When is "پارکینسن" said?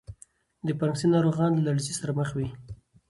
0.79-1.09